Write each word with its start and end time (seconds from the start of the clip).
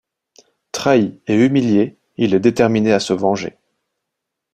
Trahi 0.71 1.19
et 1.27 1.35
humilié, 1.35 1.99
il 2.17 2.33
est 2.33 2.39
déterminé 2.39 2.91
à 2.91 2.99
se 2.99 3.13
venger. 3.13 3.59